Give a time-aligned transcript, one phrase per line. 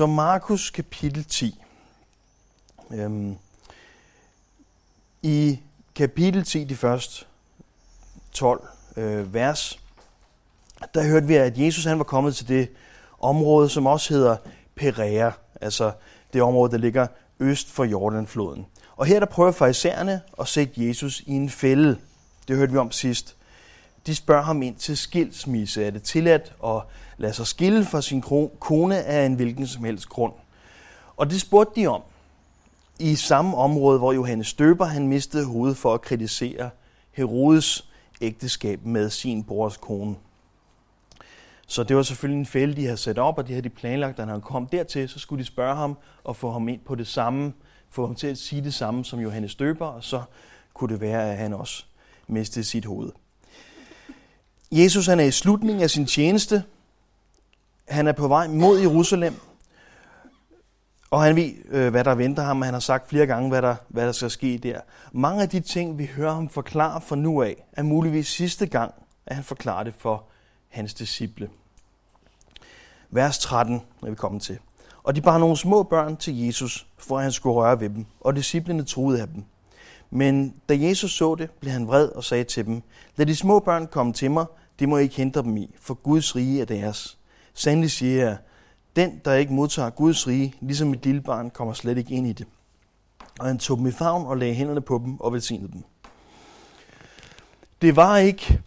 [0.00, 1.60] Så Markus kapitel 10.
[2.92, 3.36] Øhm,
[5.22, 5.58] I
[5.94, 7.24] kapitel 10, de første
[8.32, 9.80] 12 øh, vers,
[10.94, 12.68] der hørte vi, at Jesus han var kommet til det
[13.18, 14.36] område, som også hedder
[14.74, 15.92] Perea, altså
[16.32, 17.06] det område, der ligger
[17.40, 18.66] øst for Jordanfloden.
[18.96, 21.98] Og her der prøver farisæerne at sætte Jesus i en fælde.
[22.48, 23.36] Det hørte vi om sidst.
[24.06, 25.84] De spørger ham ind til skilsmisse.
[25.84, 26.82] Er det tilladt at
[27.20, 28.22] lade sig skille fra sin
[28.60, 30.32] kone af en hvilken som helst grund?
[31.16, 32.02] Og det spurgte de om
[32.98, 36.70] i samme område, hvor Johannes Døber han mistede hovedet for at kritisere
[37.12, 37.88] Herodes
[38.20, 40.16] ægteskab med sin brors kone.
[41.66, 44.18] Så det var selvfølgelig en fælde, de havde sat op, og de havde de planlagt,
[44.18, 46.94] at når han kom dertil, så skulle de spørge ham og få ham ind på
[46.94, 47.52] det samme,
[47.90, 50.22] få ham til at sige det samme som Johannes Døber, og så
[50.74, 51.84] kunne det være, at han også
[52.28, 53.10] mistede sit hoved.
[54.72, 56.62] Jesus han er i slutningen af sin tjeneste.
[57.90, 59.34] Han er på vej mod Jerusalem.
[61.10, 62.62] Og han ved, øh, hvad der venter ham.
[62.62, 64.80] Han har sagt flere gange, hvad der, hvad der skal ske der.
[65.12, 68.94] Mange af de ting, vi hører ham forklare fra nu af, er muligvis sidste gang,
[69.26, 70.24] at han forklarer det for
[70.68, 71.48] hans disciple.
[73.10, 74.58] Vers 13, når vi kommer til.
[75.02, 78.06] Og de bar nogle små børn til Jesus, for at han skulle røre ved dem,
[78.20, 79.44] og disciplene troede af dem.
[80.10, 82.82] Men da Jesus så det, blev han vred og sagde til dem,
[83.16, 84.46] Lad de små børn komme til mig,
[84.78, 87.19] det må I ikke hindre dem i, for Guds rige er deres.
[87.54, 88.36] Sandelig siger jeg,
[88.96, 92.32] den, der ikke modtager Guds rige, ligesom et lille barn, kommer slet ikke ind i
[92.32, 92.46] det.
[93.40, 95.82] Og han tog dem i favn og lagde hænderne på dem og velsignede dem.
[97.82, 98.60] Det var ikke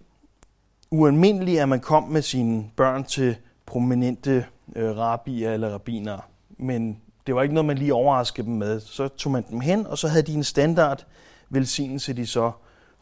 [0.91, 4.45] ualmindeligt, at man kom med sine børn til prominente
[4.75, 6.19] øh, rabbier eller rabiner,
[6.57, 8.79] men det var ikke noget, man lige overraskede dem med.
[8.79, 11.05] Så tog man dem hen, og så havde de en standard
[11.49, 12.51] velsignelse, de så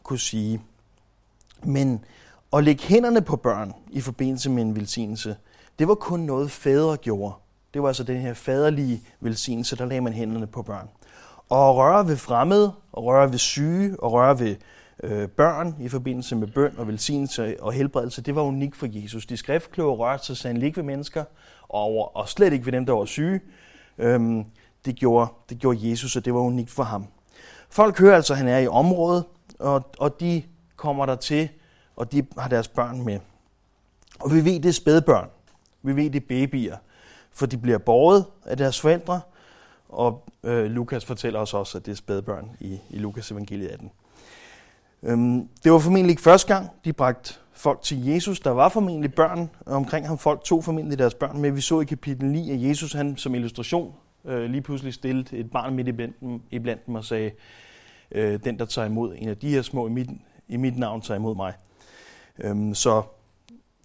[0.02, 0.60] kunne sige.
[1.62, 2.04] Men
[2.52, 5.36] at lægge hænderne på børn i forbindelse med en velsignelse,
[5.82, 7.34] det var kun noget fædre gjorde.
[7.74, 10.88] Det var altså den her faderlige velsignelse, der lagde man hænderne på børn.
[11.48, 14.56] Og at røre ved fremmede, og røre ved syge, og røre ved
[15.02, 19.26] øh, børn i forbindelse med bøn og velsignelse og helbredelse, det var unikt for Jesus.
[19.26, 21.24] De skriftkloge rørte sig sandelig ikke ved mennesker,
[21.68, 23.40] og, og slet ikke ved dem, der var syge.
[23.98, 24.44] Øhm,
[24.84, 27.06] det, gjorde, det gjorde Jesus, og det var unikt for ham.
[27.70, 29.24] Folk hører altså, at han er i området,
[29.58, 30.42] og, og de
[30.76, 31.48] kommer der til,
[31.96, 33.18] og de har deres børn med.
[34.20, 35.28] Og vi ved, det er spædbørn.
[35.82, 36.76] Vi ved, det er babyer,
[37.32, 39.20] for de bliver båret af deres forældre,
[39.88, 43.90] og øh, Lukas fortæller os også, at det er spædbørn i, i Lukas evangeliet 18.
[45.02, 48.40] Øhm, det var formentlig ikke første gang, de bragte folk til Jesus.
[48.40, 50.18] Der var formentlig børn omkring ham.
[50.18, 51.50] Folk tog formentlig deres børn med.
[51.50, 53.94] Vi så i kapitel 9, at Jesus han som illustration
[54.24, 57.30] øh, lige pludselig stillede et barn midt iblandt dem, iblandt dem og sagde,
[58.10, 60.08] øh, den der tager imod en af de her små i mit,
[60.48, 61.54] i mit navn tager imod mig.
[62.38, 63.02] Øhm, så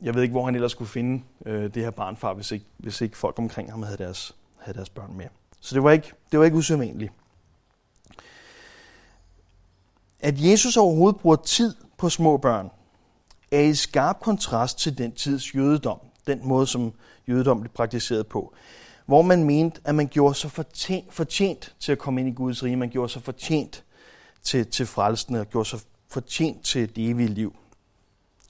[0.02, 3.02] jeg ved ikke, hvor han ellers skulle finde øh, det her barnfar, hvis ikke, hvis
[3.02, 5.25] ikke folk omkring ham havde deres, havde deres børn med.
[5.62, 7.12] Så det var ikke, det var ikke usædvanligt.
[10.19, 12.69] At Jesus overhovedet bruger tid på små børn,
[13.52, 16.94] er i skarp kontrast til den tids jødedom, den måde, som
[17.28, 18.53] jødedom blev praktiseret på,
[19.06, 22.63] hvor man mente, at man gjorde sig fortjent, fortjent til at komme ind i Guds
[22.63, 23.84] rige, man gjorde sig fortjent
[24.44, 27.56] til, til frelsen og gjorde sig fortjent til det evige liv.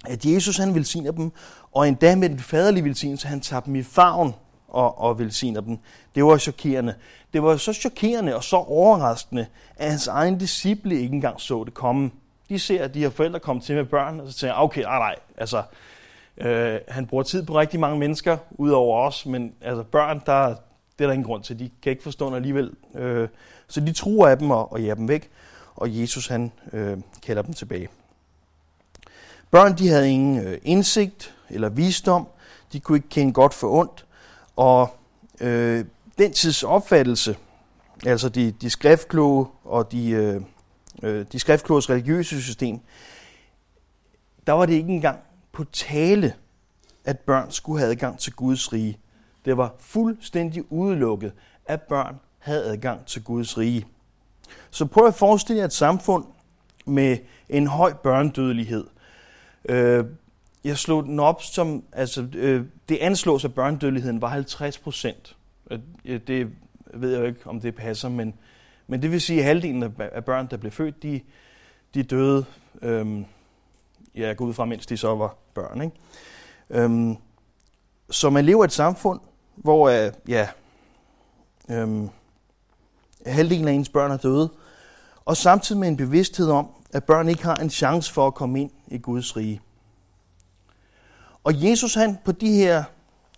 [0.06, 1.32] At Jesus han velsigner dem,
[1.72, 4.34] og endda med den faderlige velsignelse, han tager dem i farven
[4.68, 5.78] og, og velsigner dem.
[6.16, 6.96] Det var chokerende.
[7.34, 11.74] Det var så chokerende og så overraskende, at hans egen disciple ikke engang så det
[11.74, 12.12] komme.
[12.50, 15.00] De ser, at de her forældre kommer til med børn, og så tænker okay, nej,
[15.00, 15.64] nej, altså,
[16.38, 21.04] øh, han bruger tid på rigtig mange mennesker, udover os, men altså børn, der, det
[21.04, 21.60] er der ingen grund til.
[21.60, 22.72] De kan ikke forstå det alligevel.
[22.96, 23.28] Øh,
[23.68, 25.30] så de truer af dem og, og jager dem væk,
[25.76, 27.88] og Jesus han øh, kalder dem tilbage.
[29.52, 32.28] Børn de havde ingen øh, indsigt eller visdom.
[32.74, 34.06] De kunne ikke kende godt for ondt.
[34.56, 34.96] Og
[35.42, 35.86] øh,
[36.18, 37.38] den tids opfattelse,
[38.06, 40.42] altså de, de skriftkloge og de, øh,
[41.04, 42.80] øh, de skriftkloges religiøse system,
[44.48, 45.20] der var det ikke engang
[45.52, 46.34] på tale,
[47.06, 48.98] at børn skulle have adgang til Guds rige.
[49.46, 51.34] Det var fuldstændig udelukket,
[51.66, 53.86] at børn havde adgang til Guds rige.
[54.70, 56.26] Så prøv at forestille jer et samfund
[56.86, 57.18] med
[57.50, 58.88] en høj børnedødelighed.
[59.68, 60.06] Øh,
[60.64, 65.36] jeg slog den op som, altså øh, det anslås, at børnedødeligheden var 50 procent.
[65.72, 65.80] Øh,
[66.28, 66.50] det
[66.94, 68.34] ved jeg jo ikke, om det passer, men,
[68.88, 71.22] men det vil sige, at halvdelen af børn, der blev født, de,
[71.94, 72.46] de døde,
[72.82, 73.18] øh,
[74.16, 75.82] ja, jeg går ud fra, mens de så var børn.
[75.82, 75.96] Ikke?
[76.70, 77.16] Øh,
[78.10, 79.20] så man lever i et samfund,
[79.56, 80.48] hvor øh, ja,
[81.70, 82.08] øh,
[83.26, 84.50] halvdelen af ens børn er døde,
[85.26, 88.62] og samtidig med en bevidsthed om, at børn ikke har en chance for at komme
[88.62, 89.62] ind i Guds rige.
[91.44, 92.84] Og Jesus han på de her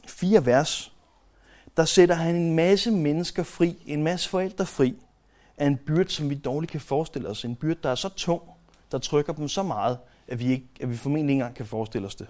[0.07, 0.93] fire vers,
[1.77, 4.95] der sætter han en masse mennesker fri, en masse forældre fri,
[5.57, 7.45] af en byrde, som vi dårligt kan forestille os.
[7.45, 8.41] En byrde, der er så tung,
[8.91, 9.97] der trykker dem så meget,
[10.27, 12.27] at vi, ikke, at vi formentlig ikke engang kan forestille os det.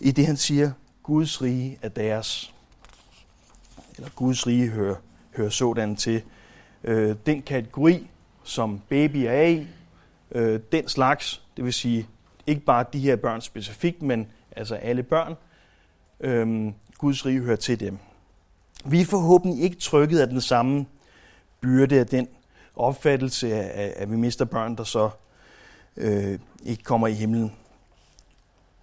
[0.00, 0.72] I det han siger,
[1.02, 2.54] Guds rige er deres.
[3.96, 4.96] Eller Guds rige hører,
[5.36, 6.22] hører sådan til.
[6.84, 8.08] Øh, den kategori,
[8.44, 9.66] som baby er i,
[10.34, 12.08] øh, den slags, det vil sige
[12.46, 15.34] ikke bare de her børn specifikt, men altså alle børn,
[16.20, 17.98] øh, Guds rige hører til dem.
[18.84, 20.86] Vi er forhåbentlig ikke trykket af den samme
[21.60, 22.28] byrde af den
[22.76, 25.10] opfattelse af, at vi mister børn, der så
[25.96, 27.52] øh, ikke kommer i himlen.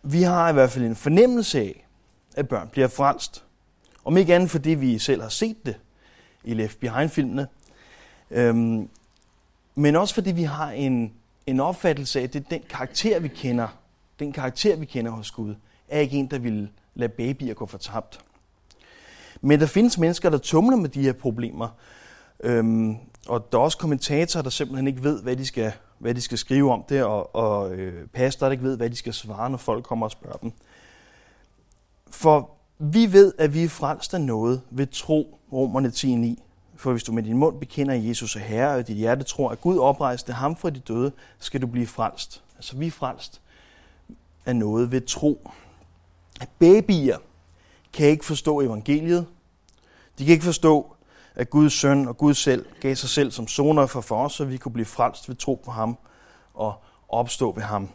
[0.03, 1.87] Vi har i hvert fald en fornemmelse af,
[2.35, 3.43] at børn bliver frelst.
[4.05, 5.75] Om ikke andet, fordi vi selv har set det
[6.43, 7.47] i Left Behind-filmene,
[8.31, 8.89] øhm,
[9.75, 11.13] men også fordi vi har en,
[11.47, 13.67] en opfattelse af, at det, den karakter, vi kender,
[14.19, 15.55] den karakter, vi kender hos Gud,
[15.87, 18.19] er ikke en, der vil lade babyer gå fortabt.
[19.41, 21.67] Men der findes mennesker, der tumler med de her problemer,
[22.43, 22.95] øhm,
[23.27, 26.37] og der er også kommentatorer, der simpelthen ikke ved, hvad de skal, hvad de skal
[26.37, 29.57] skrive om det, og, og øh, pastor, der ikke ved, hvad de skal svare, når
[29.57, 30.51] folk kommer og spørger dem.
[32.11, 36.43] For vi ved, at vi er frelst af noget ved tro, Romerne 10.9.
[36.81, 39.61] For hvis du med din mund bekender, Jesus er Herre, og dit hjerte tror, at
[39.61, 42.43] Gud oprejste ham fra de døde, skal du blive frelst.
[42.55, 43.41] Altså vi er frelst
[44.45, 45.51] af noget ved tro.
[46.59, 47.17] Babyer
[47.93, 49.27] kan ikke forstå evangeliet.
[50.17, 50.95] De kan ikke forstå,
[51.35, 54.45] at Guds søn og Gud selv gav sig selv som soner for, for os, så
[54.45, 55.97] vi kunne blive frelst ved tro på ham
[56.53, 56.73] og
[57.09, 57.89] opstå ved ham.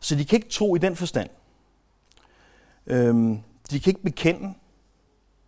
[0.00, 1.30] Så de kan ikke tro i den forstand.
[2.86, 3.40] Øhm,
[3.70, 4.54] de kan ikke bekende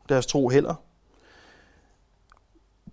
[0.08, 0.74] deres tro heller.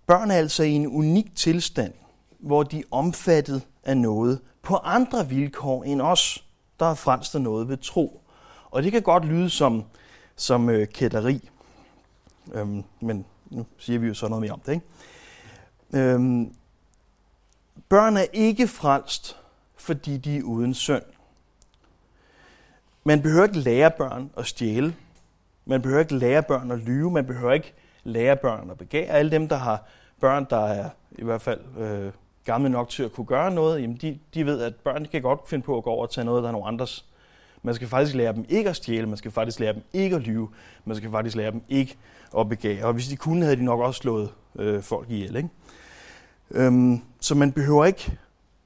[0.06, 1.92] Børn er altså i en unik tilstand,
[2.38, 6.44] hvor de er omfattet af noget på andre vilkår end os,
[6.80, 8.20] der har frelst af noget ved tro.
[8.70, 9.84] Og det kan godt lyde som,
[10.36, 11.48] som øh, kætteri,
[12.52, 14.72] øhm, men nu siger vi jo så noget mere om det.
[14.72, 14.86] Ikke?
[15.92, 16.54] Øhm,
[17.88, 19.36] børn er ikke frelst,
[19.76, 21.02] fordi de er uden synd.
[23.04, 24.96] Man behøver ikke lære børn at stjæle.
[25.64, 27.10] Man behøver ikke lære børn at lyve.
[27.10, 27.74] Man behøver ikke
[28.06, 29.06] lære børn at begære.
[29.06, 29.82] Alle dem, der har
[30.20, 32.12] børn, der er i hvert fald øh,
[32.44, 35.48] gamle nok til at kunne gøre noget, jamen de, de ved, at børn kan godt
[35.48, 37.04] finde på at gå over og tage noget, der er nogen andres.
[37.62, 40.22] Man skal faktisk lære dem ikke at stjæle, man skal faktisk lære dem ikke at
[40.22, 40.48] lyve,
[40.84, 41.96] man skal faktisk lære dem ikke
[42.38, 42.84] at begære.
[42.84, 45.36] Og hvis de kunne, havde de nok også slået øh, folk ihjel.
[45.36, 45.48] Ikke?
[46.50, 48.18] Øhm, så man behøver ikke,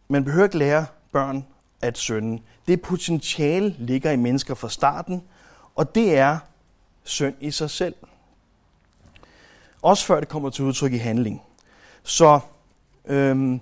[0.08, 1.46] man behøver ikke lære børn
[1.82, 2.42] at synde.
[2.68, 5.22] Det potentiale ligger i mennesker fra starten,
[5.74, 6.38] og det er
[7.02, 7.94] synd i sig selv.
[9.82, 11.42] Også før det kommer til udtryk i handling.
[12.02, 12.40] Så
[13.06, 13.60] øhm,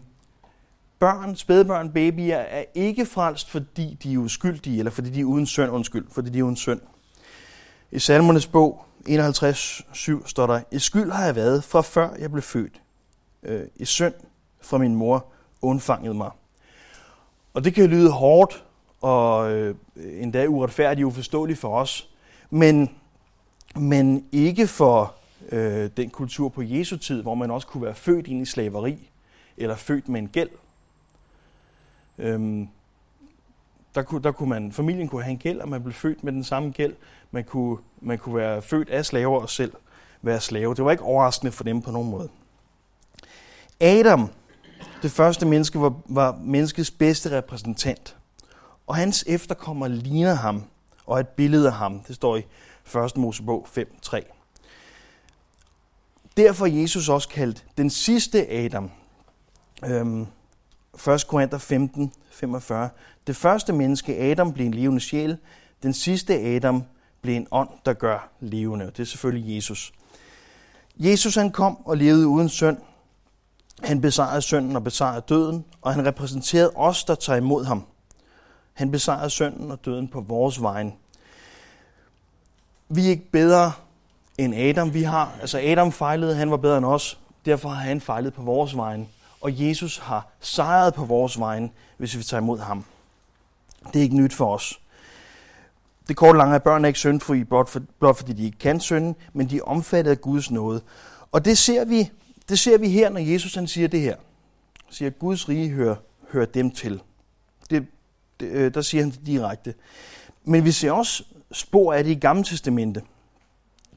[0.99, 5.47] børn, spædbørn, babyer er ikke frelst, fordi de er uskyldige, eller fordi de er uden
[5.47, 6.81] synd, undskyld, fordi de er uden synd.
[7.91, 12.43] I salmernes bog 51.7 står der, I skyld har jeg været, fra før jeg blev
[12.43, 12.81] født.
[13.43, 14.15] Øh, I synd
[14.61, 15.27] fra min mor
[15.63, 16.31] undfangede mig.
[17.55, 18.65] Og det kan lyde hårdt
[19.01, 22.09] og øh, endda uretfærdigt og uforståeligt for os,
[22.51, 22.91] men,
[23.77, 25.15] men ikke for
[25.53, 29.11] øh, den kultur på Jesu tid, hvor man også kunne være født ind i slaveri,
[29.57, 30.51] eller født med en gæld.
[32.19, 32.69] Øhm,
[33.95, 36.33] der, kunne, der kunne man, familien kunne have en gæld, og man blev født med
[36.33, 36.95] den samme gæld.
[37.31, 39.73] Man kunne, man kunne være født af slaver og selv
[40.23, 40.75] være slave.
[40.75, 42.29] Det var ikke overraskende for dem på nogen måde.
[43.81, 44.31] Adam,
[45.03, 48.17] det første menneske, var, var menneskets bedste repræsentant.
[48.87, 50.65] Og hans efterkommer ligner ham,
[51.07, 52.01] og et billede af ham.
[52.01, 52.43] Det står i
[53.07, 53.17] 1.
[53.17, 54.38] Mosebog 5.3.
[56.39, 58.91] Derfor er Jesus også kaldt den sidste Adam.
[59.85, 60.27] Øhm,
[61.09, 61.27] 1.
[61.29, 62.89] Korinther 15, 45.
[63.27, 65.39] Det første menneske, Adam, blev en levende sjæl.
[65.83, 66.83] Den sidste Adam
[67.23, 68.87] blev en ånd, der gør levende.
[68.87, 69.93] Det er selvfølgelig Jesus.
[70.97, 72.79] Jesus han kom og levede uden synd.
[73.83, 77.85] Han besejrede synden og besejrede døden, og han repræsenterede os, der tager imod ham.
[78.73, 80.93] Han besejrede synden og døden på vores vegne.
[82.89, 83.73] Vi er ikke bedre
[84.39, 84.95] end Adam.
[84.95, 87.19] Vi har, altså Adam fejlede, han var bedre end os.
[87.45, 89.07] Derfor har han fejlet på vores vegne.
[89.41, 92.85] Og Jesus har sejret på vores vegne, hvis vi tager imod ham.
[93.93, 94.81] Det er ikke nyt for os.
[96.09, 98.59] Det korte lange er, at børn er ikke syndfri, blot, for, blot fordi de ikke
[98.59, 100.81] kan synde, men de er omfattet af Guds nåde.
[101.33, 102.11] Og det ser vi,
[102.49, 104.17] det ser vi her, når Jesus han siger det her.
[104.85, 105.97] Han siger, at Guds rige hører,
[106.33, 107.01] hører dem til.
[107.71, 107.87] Det,
[108.41, 109.75] det, øh, der siger han det direkte.
[110.45, 113.03] Men vi ser også spor af det i Gamle Testamente.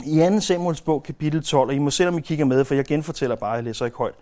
[0.06, 0.40] I 2.
[0.40, 3.36] Samuels bog, kapitel 12, og I må se, om I kigger med, for jeg genfortæller
[3.36, 4.16] bare, jeg læser ikke højt.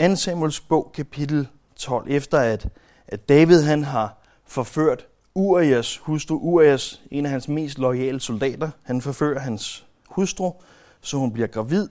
[0.00, 0.16] 2.
[0.16, 2.68] Samuels bog, kapitel 12, efter at,
[3.08, 9.00] at David han har forført Urias hustru, Urias, en af hans mest loyale soldater, han
[9.00, 10.52] forfører hans hustru,
[11.00, 11.88] så hun bliver gravid.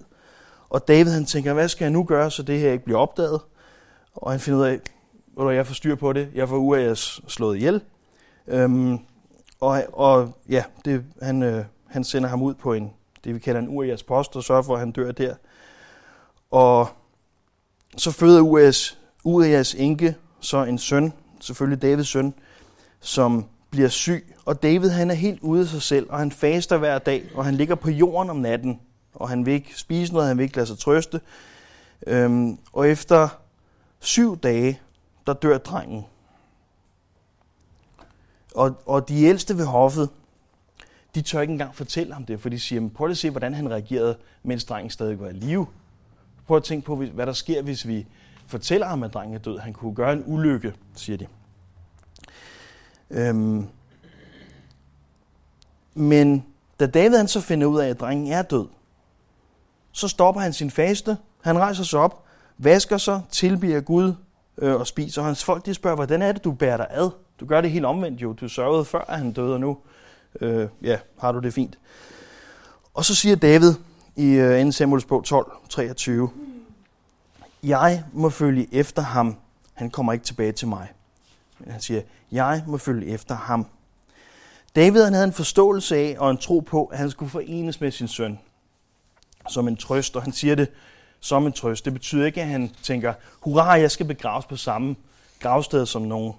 [0.70, 3.42] Og David han tænker, hvad skal jeg nu gøre, så det her ikke bliver opdaget?
[4.16, 4.80] Og han finder ud af,
[5.50, 6.30] at jeg får styr på det.
[6.36, 7.82] Jeg får Urias slået ihjel.
[8.48, 8.98] Øhm,
[9.60, 13.62] og, og ja, det, han, øh, han sender ham ud på en, det vi kalder
[13.62, 15.36] en Urias post, og sørger for, at han dør der.
[16.52, 16.90] Og
[17.98, 22.34] så føder Urias, Urias enke så en søn, selvfølgelig Davids søn,
[23.00, 24.36] som bliver syg.
[24.46, 27.46] Og David han er helt ude af sig selv, og han faster hver dag, og
[27.46, 28.80] han ligger på jorden om natten,
[29.16, 31.22] og han vil ikke spise noget, han vil ikke lade sig trøste.
[32.08, 33.28] Øhm, og efter
[34.00, 34.80] syv dage,
[35.28, 36.06] der dør drengen.
[38.56, 40.10] Og, og de ældste ved hoffet,
[41.16, 43.72] de tør ikke engang fortælle ham det, for de siger, prøv at se, hvordan han
[43.72, 45.68] reagerede, mens drengen stadig var i live.
[46.48, 48.08] Prøv at tænke på, hvad der sker, hvis vi
[48.48, 49.60] fortæller ham, at drengen er død.
[49.60, 51.28] Han kunne gøre en ulykke, siger de.
[53.10, 53.68] Øhm.
[55.94, 56.46] Men
[56.80, 58.68] da David han så finder ud af, at drengen er død,
[59.92, 61.18] så stopper han sin faste.
[61.42, 62.24] Han rejser sig op,
[62.58, 64.14] vasker sig, tilbiger Gud
[64.58, 65.22] øh, og spiser.
[65.22, 67.10] Og hans folk de spørger, hvordan er det, du bærer dig ad?
[67.40, 68.34] Du gør det helt omvendt jo.
[68.34, 69.78] Du sørgede før, at han døde, og nu
[70.42, 71.80] øh, ja, har du det fint.
[72.94, 73.74] Og så siger David
[74.16, 74.72] i øh, 2.
[74.72, 76.30] Samuels bog 12, 23,
[77.64, 79.38] Jeg må følge efter ham.
[79.74, 80.88] Han kommer ikke tilbage til mig.
[81.60, 83.68] Men han siger, jeg må følge efter ham.
[84.76, 87.92] David han havde en forståelse af og en tro på, at han skulle forenes med
[87.92, 88.40] sin søn
[89.50, 90.70] som en trøst, og han siger det
[91.20, 91.86] som en trøst.
[91.86, 94.96] Det betyder ikke, at han tænker, hurra, jeg skal begraves på samme
[95.40, 96.34] gravsted, som nogen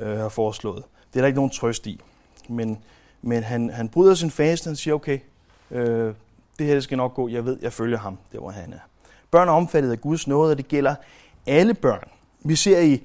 [0.00, 0.82] øh, har foreslået.
[1.12, 2.00] Det er der ikke nogen trøst i.
[2.48, 2.78] Men,
[3.26, 5.18] men han, han bryder sin faste, han siger, okay,
[5.70, 6.14] øh,
[6.58, 8.78] det her skal nok gå, jeg ved, jeg følger ham, der hvor han er.
[9.30, 10.94] Børn er omfattet af Guds nåde, og det gælder
[11.46, 12.08] alle børn.
[12.44, 13.02] Vi ser i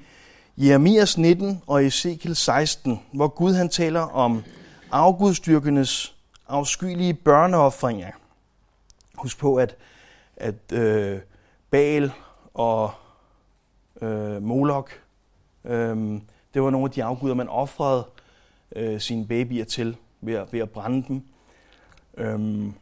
[0.58, 4.44] Jeremias 19 og Ezekiel 16, hvor Gud han taler om
[4.92, 6.16] afgudstyrkenes
[6.48, 8.12] afskyelige børneoffringer.
[9.16, 9.76] Husk på, at,
[10.38, 11.20] at øh,
[11.72, 12.12] Baal
[12.54, 12.92] og
[14.02, 14.92] øh, Molok,
[15.66, 16.22] øh,
[16.54, 18.06] det var nogle af de afguder, man offrede
[18.76, 21.24] øh, sine babyer til ved at, ved at brænde dem.
[22.18, 22.74] Øhm,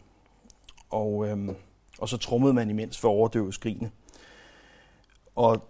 [0.90, 1.56] og, øhm,
[2.00, 3.92] og så trummede man imens for at overdøve skrigene.
[5.36, 5.70] Og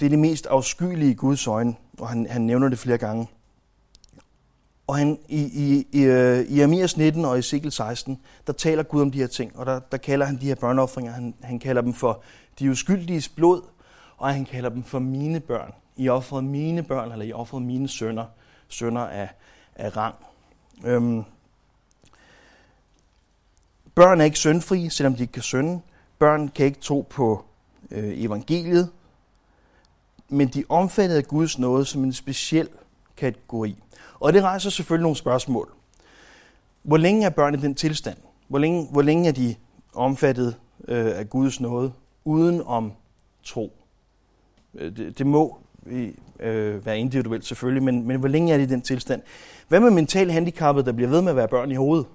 [0.00, 3.28] det er det mest afskyelige i Guds øjne, og han, han nævner det flere gange.
[4.86, 8.82] Og han, i, i, i, øh, i Amias 19 og i Ezekiel 16, der taler
[8.82, 11.58] Gud om de her ting, og der, der kalder han de her børneoffringer, han, han
[11.58, 12.22] kalder dem for
[12.58, 13.62] de uskyldiges blod,
[14.16, 15.72] og han kalder dem for mine børn.
[15.96, 18.24] I offrede mine børn, eller I offrede mine sønner,
[18.68, 19.28] sønner af,
[19.76, 20.14] af rang.
[20.84, 21.24] Øhm,
[23.94, 25.80] børn er ikke syndfri, selvom de ikke kan synde.
[26.18, 27.44] Børn kan ikke tro på
[27.90, 28.90] øh, evangeliet,
[30.28, 32.68] men de omfattede af Guds nåde som en speciel
[33.16, 33.82] kategori.
[34.20, 35.72] Og det rejser selvfølgelig nogle spørgsmål.
[36.82, 38.16] Hvor længe er børn i den tilstand?
[38.48, 39.54] Hvor længe, hvor længe er de
[39.94, 40.56] omfattet
[40.88, 41.92] øh, af Guds nåde,
[42.24, 42.92] uden om
[43.44, 43.72] tro?
[44.74, 45.58] Øh, det, det må
[46.40, 49.22] øh, være individuelt selvfølgelig, men, men hvor længe er det i den tilstand?
[49.68, 52.06] Hvad med mentalt handicappede, der bliver ved med at være børn i hovedet?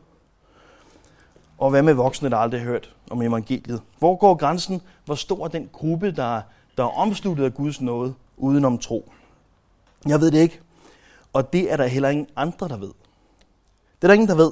[1.58, 3.82] Og hvad med voksne, der aldrig har hørt om evangeliet?
[4.00, 4.82] Hvor går grænsen?
[5.06, 6.42] Hvor stor er den gruppe, der,
[6.78, 9.12] der er omsluttet af Guds nåde, udenom tro?
[10.08, 10.60] Jeg ved det ikke.
[11.34, 12.92] Og det er der heller ingen andre, der ved.
[13.96, 14.52] Det er der ingen, der ved.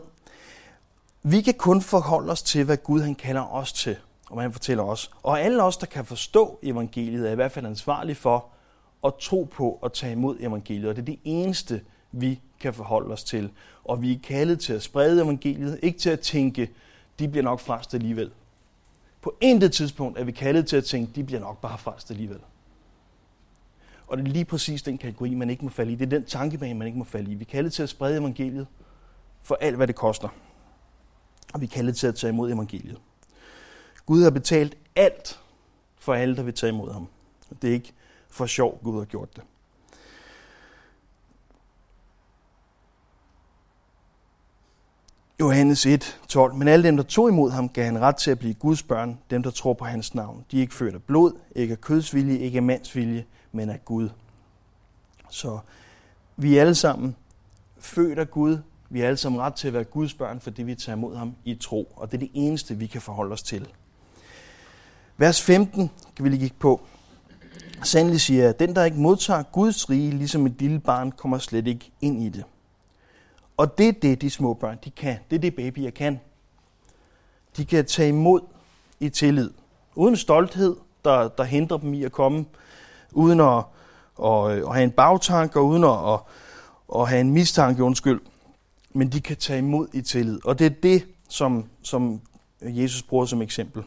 [1.23, 3.95] Vi kan kun forholde os til, hvad Gud han kalder os til,
[4.27, 5.11] og hvad han fortæller os.
[5.23, 8.45] Og alle os, der kan forstå evangeliet, er i hvert fald ansvarlige for
[9.05, 10.89] at tro på og tage imod evangeliet.
[10.89, 11.81] Og det er det eneste,
[12.11, 13.51] vi kan forholde os til.
[13.83, 16.69] Og vi er kaldet til at sprede evangeliet, ikke til at tænke,
[17.19, 18.31] de bliver nok frelst alligevel.
[19.21, 22.39] På intet tidspunkt er vi kaldet til at tænke, de bliver nok bare frelst alligevel.
[24.07, 25.95] Og det er lige præcis den kategori, man ikke må falde i.
[25.95, 27.35] Det er den tankebane, man ikke må falde i.
[27.35, 28.67] Vi er kaldet til at sprede evangeliet
[29.43, 30.29] for alt, hvad det koster.
[31.53, 32.97] Og vi er kaldet til at tage imod evangeliet.
[34.05, 35.39] Gud har betalt alt
[35.97, 37.07] for alle, der vil tage imod ham.
[37.61, 37.93] Det er ikke
[38.33, 39.43] for sjov, Gud har gjort det.
[45.39, 46.55] Johannes 1, 12.
[46.55, 49.19] Men alle dem, der tog imod ham, gav han ret til at blive Guds børn,
[49.29, 50.45] dem, der tror på hans navn.
[50.51, 54.09] De er ikke født af blod, ikke af kødsvilje, ikke af mandsvilje, men af Gud.
[55.29, 55.59] Så
[56.37, 57.15] vi er alle sammen
[57.77, 58.57] født af Gud.
[58.89, 61.35] Vi har alle sammen ret til at være Guds børn, fordi vi tager imod ham
[61.45, 61.93] i tro.
[61.95, 63.67] Og det er det eneste, vi kan forholde os til.
[65.17, 66.81] Vers 15 kan vi lige kigge på.
[67.83, 71.67] Sandelig siger jeg, den, der ikke modtager Guds rige, ligesom et lille barn, kommer slet
[71.67, 72.43] ikke ind i det.
[73.57, 75.17] Og det er det, de små børn de kan.
[75.29, 76.19] Det er det, babyer kan.
[77.57, 78.41] De kan tage imod
[78.99, 79.51] i tillid.
[79.95, 80.75] Uden stolthed,
[81.05, 82.45] der, der hindrer dem i at komme
[83.11, 83.63] uden at,
[84.23, 86.19] at, at have en bagtank og uden at, at,
[86.87, 88.21] og have en mistanke, undskyld,
[88.93, 90.39] men de kan tage imod i tillid.
[90.45, 92.21] Og det er det, som, som
[92.61, 93.83] Jesus bruger som eksempel.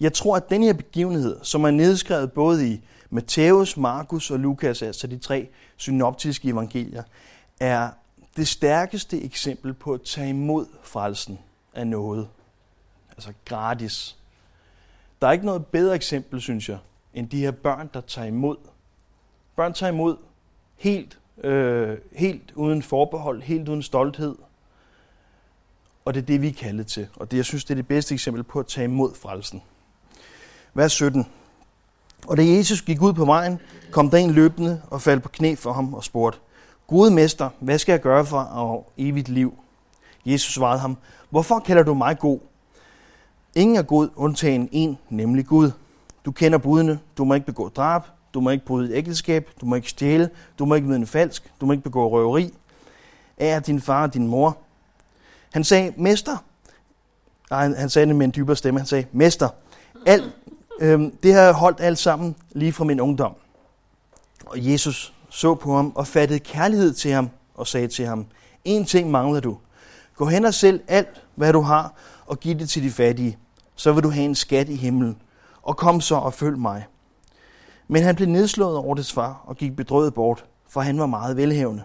[0.00, 4.82] Jeg tror, at den her begivenhed, som er nedskrevet både i Matthæus, Markus og Lukas,
[4.82, 7.02] altså de tre synoptiske evangelier,
[7.60, 7.90] er
[8.36, 11.38] det stærkeste eksempel på at tage imod frelsen
[11.74, 12.28] af noget.
[13.10, 14.16] Altså gratis.
[15.20, 16.78] Der er ikke noget bedre eksempel, synes jeg,
[17.14, 18.56] end de her børn, der tager imod.
[19.56, 20.16] Børn tager imod
[20.76, 24.36] helt, øh, helt uden forbehold, helt uden stolthed.
[26.04, 27.08] Og det er det, vi er kaldet til.
[27.16, 29.62] Og det, jeg synes, det er det bedste eksempel på at tage imod frelsen.
[30.78, 31.26] Vers 17.
[32.26, 35.54] Og da Jesus gik ud på vejen, kom der en løbende og faldt på knæ
[35.54, 36.38] for ham og spurgte,
[36.86, 39.54] Gode mester, hvad skal jeg gøre for at evigt liv?
[40.26, 40.96] Jesus svarede ham,
[41.30, 42.38] Hvorfor kalder du mig god?
[43.54, 45.70] Ingen er god, undtagen en, nemlig Gud.
[46.24, 46.98] Du kender budene.
[47.16, 48.02] Du må ikke begå drab.
[48.34, 49.50] Du må ikke bryde et ægteskab.
[49.60, 50.30] Du må ikke stjæle.
[50.58, 51.52] Du må ikke vidne falsk.
[51.60, 52.54] Du må ikke begå røveri.
[53.36, 54.58] Er din far og din mor.
[55.52, 56.36] Han sagde, mester.
[57.50, 58.80] Nej, han sagde det med en dybere stemme.
[58.80, 59.48] Han sagde, mester.
[60.06, 60.34] Alt,
[60.78, 63.34] øhm, det har jeg holdt alt sammen lige fra min ungdom.
[64.46, 68.26] Og Jesus så på ham og fattede kærlighed til ham og sagde til ham,
[68.64, 69.58] en ting mangler du.
[70.16, 71.94] Gå hen og sælg alt, hvad du har,
[72.26, 73.38] og giv det til de fattige.
[73.76, 75.16] Så vil du have en skat i himlen.
[75.62, 76.86] Og kom så og følg mig.
[77.88, 81.36] Men han blev nedslået over det svar og gik bedrøvet bort, for han var meget
[81.36, 81.82] velhævende.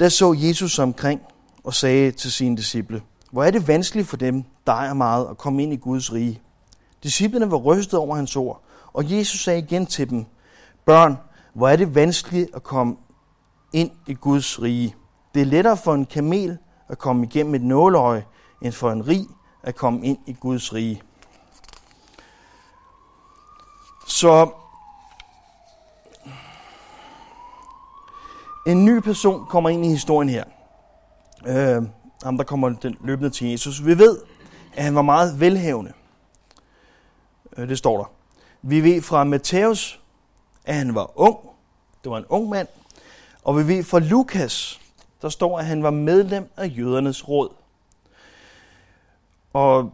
[0.00, 1.20] Da så Jesus omkring
[1.64, 5.38] og sagde til sine disciple, hvor er det vanskeligt for dem, der ejer meget, at
[5.38, 6.40] komme ind i Guds rige.
[7.02, 10.24] Disciplerne var rystet over hans ord, og Jesus sagde igen til dem,
[10.84, 11.18] Børn,
[11.54, 12.96] hvor er det vanskeligt at komme
[13.72, 14.94] ind i Guds rige.
[15.34, 18.24] Det er lettere for en kamel at komme igennem et nåleøje,
[18.62, 19.26] end for en rig
[19.62, 21.02] at komme ind i Guds rige.
[24.06, 24.50] Så
[28.66, 30.44] en ny person kommer ind i historien her.
[31.46, 31.82] Øh,
[32.22, 33.86] ham, der kommer den løbende til Jesus.
[33.86, 34.18] Vi ved,
[34.74, 35.92] at han var meget velhavende.
[37.56, 38.10] Øh, det står der.
[38.62, 40.00] Vi ved fra Matthæus,
[40.64, 41.38] at han var ung.
[42.04, 42.68] Det var en ung mand.
[43.44, 44.80] Og vi ved fra Lukas,
[45.22, 47.48] der står, at han var medlem af jødernes råd.
[49.52, 49.92] Og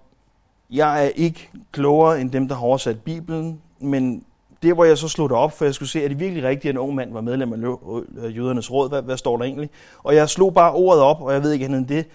[0.71, 4.25] jeg er ikke klogere end dem, der har oversat Bibelen, men
[4.63, 6.71] det, hvor jeg så slog det op, for jeg skulle se, at det virkelig rigtigt,
[6.71, 7.77] at en ung mand var medlem af
[8.17, 8.89] øh, jødernes råd.
[8.89, 9.71] Hvad, hvad står der egentlig?
[10.03, 12.07] Og jeg slog bare ordet op, og jeg ved ikke andet end det.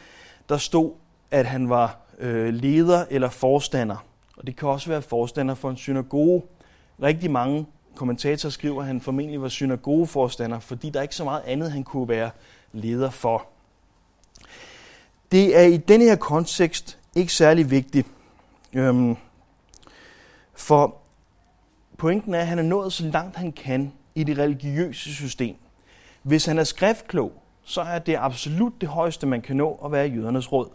[0.49, 0.91] Der stod,
[1.31, 4.05] at han var øh, leder eller forstander.
[4.37, 6.43] Og det kan også være forstander for en synagoge.
[7.01, 7.65] Rigtig mange
[7.95, 11.83] kommentatorer skriver, at han formentlig var synagogeforstander, fordi der er ikke så meget andet, han
[11.83, 12.31] kunne være
[12.71, 13.47] leder for.
[15.31, 18.07] Det er i denne her kontekst ikke særlig vigtigt,
[18.73, 19.15] øhm,
[20.53, 20.97] for
[21.97, 25.55] pointen er, at han er nået så langt han kan i det religiøse system.
[26.23, 30.07] Hvis han er skriftklog, så er det absolut det højeste, man kan nå at være
[30.07, 30.69] jødernes råd.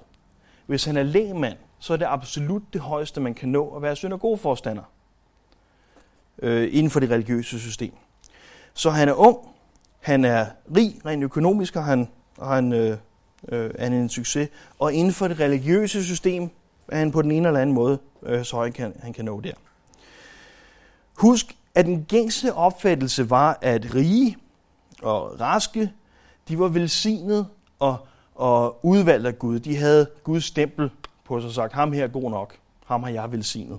[0.67, 3.97] Hvis han er lægmand, så er det absolut det højeste, man kan nå at være
[3.97, 4.83] synagogeforstander
[6.43, 7.93] øh, inden for det religiøse system.
[8.75, 9.39] Så han er ung,
[10.01, 12.99] han er rig rent økonomisk, og han, og han øh,
[13.49, 14.49] øh, er en succes.
[14.79, 16.51] Og inden for det religiøse system
[16.89, 19.41] er han på den ene eller anden måde øh, så høj, kan, han kan nå
[19.41, 19.53] der.
[21.15, 24.37] Husk, at den gængse opfattelse var, at rige
[25.03, 25.93] og raske,
[26.49, 27.47] de var velsignet
[27.79, 27.97] og,
[28.35, 29.61] og udvalgt af Gud.
[29.61, 30.91] De havde Guds stempel
[31.29, 32.55] på sig og sagt, ham her er god nok.
[32.87, 33.79] Ham har jeg velsignet.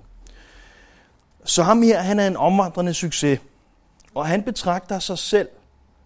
[1.44, 3.40] Så ham her, han er en omvandrende succes.
[4.14, 5.48] Og han betragter sig selv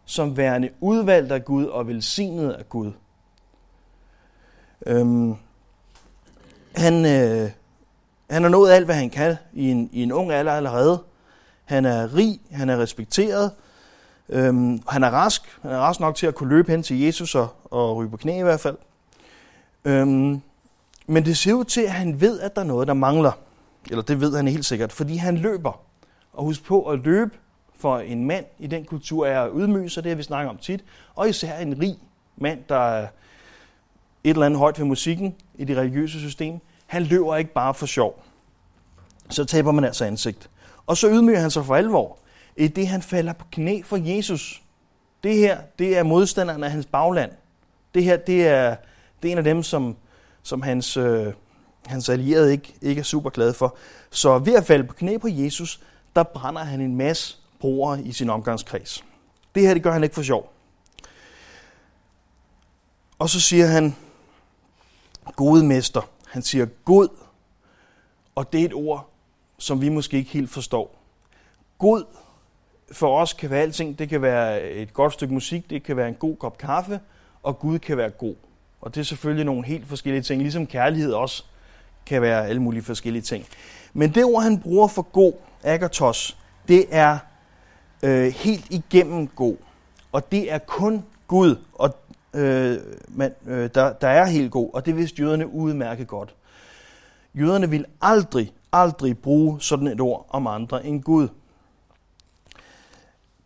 [0.05, 2.93] som værende udvalgt af Gud og velsignet af Gud.
[4.87, 5.35] Øhm,
[6.77, 7.51] han, øh,
[8.31, 11.03] han har nået alt, hvad han kan i en, i en ung alder allerede.
[11.65, 13.51] Han er rig, han er respekteret,
[14.29, 15.59] øhm, han er rask.
[15.63, 18.17] Han er rask nok til at kunne løbe hen til Jesus og, og ryge på
[18.17, 18.77] knæ i hvert fald.
[19.85, 20.43] Øhm,
[21.07, 23.33] men det ser ud til, at han ved, at der er noget, der mangler.
[23.91, 25.81] Eller det ved han helt sikkert, fordi han løber.
[26.33, 27.31] Og husk på at løbe
[27.77, 30.57] for en mand i den kultur er at ydmyge sig, det har vi snakket om
[30.57, 30.85] tit.
[31.15, 31.97] Og især en rig
[32.37, 33.09] mand, der er
[34.25, 36.59] et eller andet højt ved musikken i det religiøse system.
[36.87, 38.23] Han løber ikke bare for sjov.
[39.31, 40.51] Så taber man altså ansigt.
[40.87, 42.19] Og så ydmyger han sig for alvor,
[42.57, 44.63] i det han falder på knæ for Jesus.
[45.23, 47.31] Det her, det er modstanderen af hans bagland.
[47.95, 48.77] Det her, det er,
[49.23, 49.97] det er en af dem, som,
[50.45, 51.33] som hans, øh,
[51.87, 53.77] hans allierede ikke, ikke er super glad for.
[54.11, 55.81] Så ved at falde på knæ på Jesus,
[56.17, 59.05] der brænder han en masse broer i sin omgangskreds.
[59.55, 60.53] Det her, det gør han ikke for sjov.
[63.19, 63.97] Og så siger han,
[65.37, 66.03] gode mester.
[66.27, 67.09] Han siger god,
[68.35, 69.11] og det er et ord,
[69.59, 71.01] som vi måske ikke helt forstår.
[71.79, 72.05] God
[72.93, 73.99] for os kan være alting.
[73.99, 77.01] Det kan være et godt stykke musik, det kan være en god kop kaffe,
[77.43, 78.35] og Gud kan være god.
[78.85, 81.45] Og det er selvfølgelig nogle helt forskellige ting, ligesom kærlighed også
[82.07, 83.47] kan være alle mulige forskellige ting.
[83.93, 86.37] Men det ord, han bruger for god, agatos,
[86.69, 87.19] det er
[88.03, 89.57] øh, helt igennem god.
[90.13, 91.97] Og det er kun Gud, og,
[92.35, 96.35] øh, man, øh, der, der er helt god, og det vidste jøderne udmærket godt.
[97.35, 101.29] Jøderne vil aldrig, aldrig bruge sådan et ord om andre end Gud.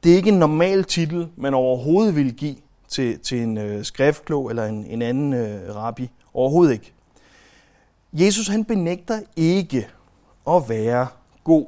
[0.04, 2.56] Det er ikke en normal titel, man overhovedet vil give
[2.88, 6.10] til, til en øh, skriftklog eller en, en anden øh, rabbi.
[6.34, 6.92] Overhovedet ikke.
[8.12, 9.88] Jesus han benægter ikke
[10.48, 11.06] at være
[11.44, 11.66] god.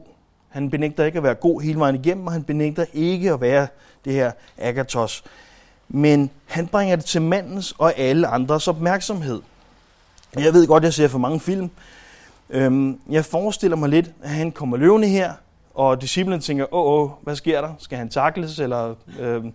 [0.48, 3.66] Han benægter ikke at være god hele vejen igennem, og han benægter ikke at være
[4.04, 5.24] det her agatos.
[5.88, 9.42] Men han bringer det til mandens og alle andres opmærksomhed.
[10.36, 11.70] Jeg ved godt, jeg ser for mange film.
[12.50, 15.32] Øhm, jeg forestiller mig lidt, at han kommer løvende her,
[15.74, 17.74] og disciplen tænker, åh, åh, hvad sker der?
[17.78, 18.58] Skal han takles?
[18.58, 19.52] Eller, øhm,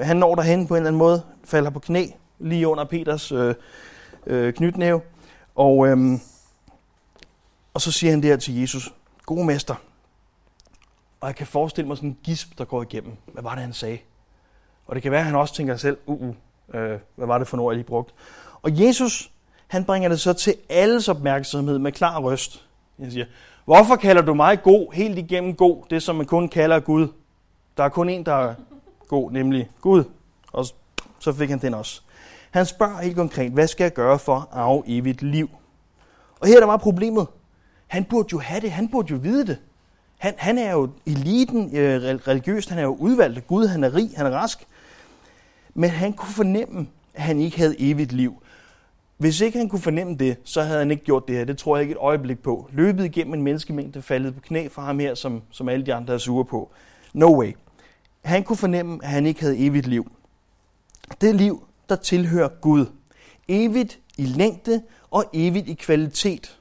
[0.00, 2.06] han når derhen på en eller anden måde, falder på knæ,
[2.38, 3.54] lige under Peters øh,
[4.26, 5.00] øh, knytnæve.
[5.54, 6.18] Og, øh,
[7.74, 8.92] og så siger han det her til Jesus,
[9.26, 9.74] gode mester.
[11.20, 13.12] Og jeg kan forestille mig sådan en gisp, der går igennem.
[13.32, 13.98] Hvad var det, han sagde?
[14.86, 16.34] Og det kan være, at han også tænker selv, uh, uh,
[16.74, 18.14] øh, hvad var det for ord, jeg lige brugte?
[18.62, 19.30] Og Jesus,
[19.66, 22.66] han bringer det så til alles opmærksomhed med klar røst.
[23.00, 23.26] Han siger,
[23.64, 27.08] hvorfor kalder du mig god, helt igennem god, det som man kun kalder Gud?
[27.76, 28.54] Der er kun en, der
[29.08, 30.04] god, nemlig Gud.
[30.52, 30.66] Og
[31.18, 32.00] så fik han den også.
[32.50, 35.50] Han spørger helt konkret, hvad skal jeg gøre for at arve evigt liv?
[36.40, 37.26] Og her er der var problemet.
[37.86, 39.58] Han burde jo have det, han burde jo vide det.
[40.18, 43.94] Han, han er jo eliten øh, religiøst, han er jo udvalgt af Gud, han er
[43.94, 44.66] rig, han er rask.
[45.74, 48.42] Men han kunne fornemme, at han ikke havde evigt liv.
[49.16, 51.44] Hvis ikke han kunne fornemme det, så havde han ikke gjort det her.
[51.44, 52.68] Det tror jeg ikke et øjeblik på.
[52.72, 56.14] Løbet igennem en menneskemængde faldet på knæ for ham her, som, som alle de andre
[56.14, 56.70] er sure på.
[57.12, 57.52] No way.
[58.26, 60.12] Han kunne fornemme, at han ikke havde evigt liv.
[61.20, 62.86] Det liv, der tilhører Gud.
[63.48, 66.58] Evigt i længde og evigt i kvalitet.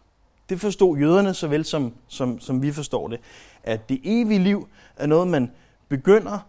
[0.50, 3.20] Det forstod jøderne såvel som, som, som vi forstår det.
[3.64, 5.52] At det evige liv er noget, man
[5.90, 6.40] begynder,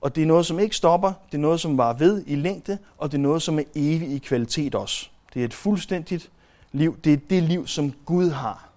[0.00, 1.12] og det er noget, som ikke stopper.
[1.26, 4.12] Det er noget, som var ved i længde, og det er noget, som er evigt
[4.12, 5.08] i kvalitet også.
[5.34, 6.30] Det er et fuldstændigt
[6.72, 6.96] liv.
[7.04, 8.68] Det er det liv, som Gud har.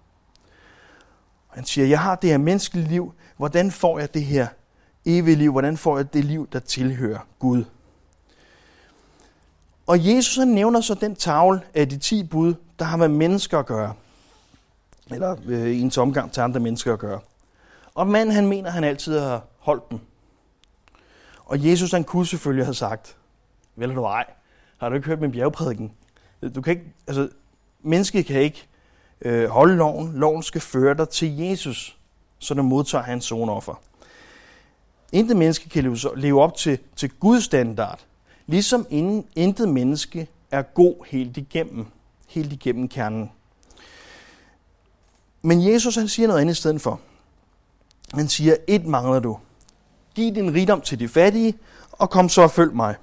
[1.48, 3.12] Han siger, jeg har det her menneskelige liv.
[3.36, 4.46] Hvordan får jeg det her
[5.08, 5.52] evige liv?
[5.52, 7.64] Hvordan får jeg det liv, der tilhører Gud?
[9.86, 13.58] Og Jesus han nævner så den tavle af de ti bud, der har med mennesker
[13.58, 13.94] at gøre.
[15.10, 17.20] Eller øh, i ens omgang til andre mennesker at gøre.
[17.94, 19.98] Og manden han mener, han altid har holdt dem.
[21.44, 23.16] Og Jesus han kunne selvfølgelig have sagt,
[23.76, 24.24] vel du ej,
[24.78, 25.92] har du ikke hørt min bjergprædiken?
[26.54, 27.28] Du kan ikke, altså,
[27.82, 28.68] mennesket kan ikke
[29.20, 30.12] øh, holde loven.
[30.12, 31.98] Loven skal føre dig til Jesus,
[32.38, 33.74] så du modtager hans sonoffer.
[35.12, 38.00] Intet menneske kan leve op til, til Guds standard,
[38.46, 38.86] ligesom
[39.36, 41.86] intet menneske er god helt igennem,
[42.28, 43.30] helt igennem kernen.
[45.42, 47.00] Men Jesus han siger noget andet i stedet for.
[48.14, 49.38] Han siger, et mangler du.
[50.14, 51.54] Giv din rigdom til de fattige,
[51.92, 52.94] og kom så og følg mig.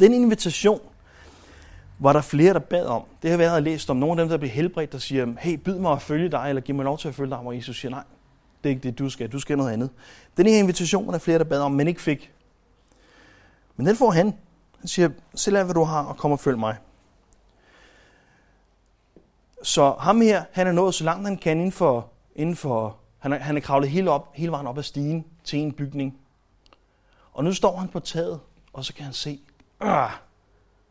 [0.00, 0.80] Den invitation
[1.98, 3.02] var der flere, der bad om.
[3.22, 5.78] Det har været læst om nogle af dem, der blev helbredt, der siger, hey, byd
[5.78, 7.90] mig at følge dig, eller giv mig lov til at følge dig, hvor Jesus siger,
[7.90, 8.02] nej,
[8.64, 9.32] det er ikke det, du skal.
[9.32, 9.90] Du skal noget andet.
[10.36, 12.32] Den her invitation er flere, der bad om, men ikke fik.
[13.76, 14.34] Men den får han.
[14.78, 16.76] Han siger, selv alt, hvad du har, og kom og følg mig.
[19.62, 23.32] Så ham her, han er nået så langt han kan inden for, inden for han,
[23.32, 26.18] er, han er kravlet hele, op, hele vejen op ad stigen til en bygning.
[27.32, 28.40] Og nu står han på taget,
[28.72, 29.40] og så kan han se,
[29.82, 30.10] øh,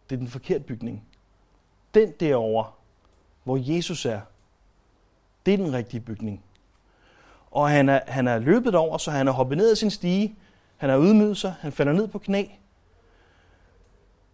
[0.10, 1.04] det er den forkerte bygning.
[1.94, 2.72] Den derovre,
[3.44, 4.22] hvor Jesus er,
[5.46, 6.44] det er den rigtige bygning.
[7.54, 10.36] Og han er, han er løbet over, så han er hoppet ned af sin stige,
[10.78, 12.46] han er ydmyget sig, han falder ned på knæ.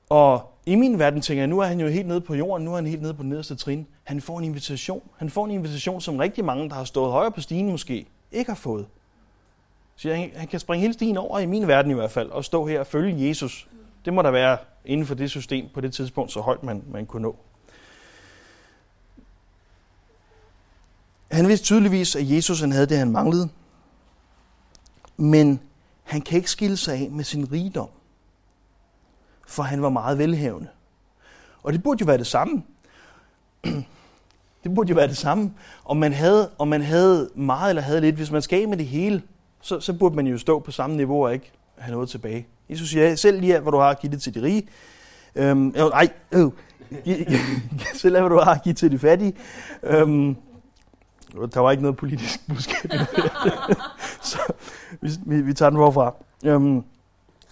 [0.10, 2.72] Og i min verden tænker jeg, nu er han jo helt nede på jorden, nu
[2.72, 3.88] er han helt nede på den nederste trin.
[4.04, 5.02] Han får en invitation.
[5.18, 8.52] Han får en invitation, som rigtig mange, der har stået højere på stigen måske, ikke
[8.52, 8.88] har fået.
[9.96, 12.46] Så han, han kan springe hele stigen over, i min verden i hvert fald, og
[12.46, 13.68] stå her og følge Jesus.
[14.06, 17.06] Det må der være inden for det system på det tidspunkt, så højt man, man
[17.06, 17.36] kunne nå.
[21.32, 23.50] Han vidste tydeligvis, at Jesus han havde det, han manglede.
[25.18, 25.60] Men
[26.04, 27.90] han kan ikke skille sig af med sin rigdom.
[29.48, 30.68] For han var meget velhavende.
[31.64, 32.64] Og det burde jo være det samme.
[34.64, 35.54] Det burde jo være det samme.
[35.86, 38.86] Om man havde, om man havde meget eller havde lidt, hvis man skal med det
[38.86, 39.22] hele,
[39.62, 42.48] så, så burde man jo stå på samme niveau og ikke have noget tilbage.
[42.70, 44.68] Jesus siger, selv lige hvad du har, givet det til de rige.
[45.36, 46.52] Øhm, øh, ej, øh,
[47.94, 49.34] selv hvad du har, givet til de fattige.
[49.84, 50.36] Øhm,
[51.54, 53.08] der var ikke noget politisk budskab i det.
[54.22, 54.40] så,
[55.02, 56.16] vi, vi, vi tager den hvorfra.
[56.46, 56.84] Øhm,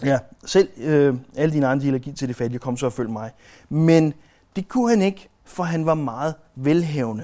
[0.03, 3.31] ja, selv øh, alle dine andre giv til de fattige, kom så og følg mig.
[3.69, 4.13] Men
[4.55, 7.23] det kunne han ikke, for han var meget velhævende.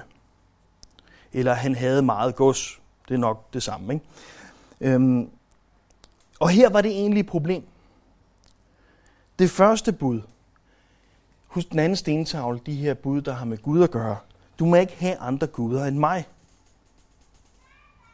[1.32, 2.80] Eller han havde meget gods.
[3.08, 4.06] Det er nok det samme, ikke?
[4.80, 5.28] Øhm,
[6.40, 7.62] og her var det egentlig et problem.
[9.38, 10.20] Det første bud,
[11.46, 14.16] husk den anden stentavle, de her bud, der har med Gud at gøre.
[14.58, 16.24] Du må ikke have andre guder end mig.